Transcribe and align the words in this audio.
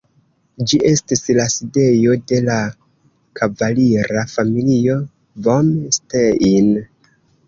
Ĝi 0.69 0.77
estis 0.91 1.19
la 1.39 1.43
sidejo 1.55 2.15
de 2.31 2.39
la 2.47 2.55
kavalira 3.39 4.23
familio 4.31 4.97
vom 5.49 5.69
Stein. 5.99 6.73